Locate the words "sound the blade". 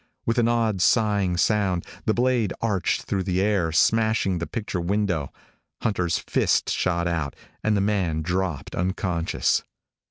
1.37-2.53